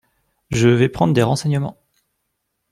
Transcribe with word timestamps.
Je 0.49 0.67
vais 0.67 0.89
prendre 0.89 1.13
des 1.13 1.21
renseignements!… 1.21 1.77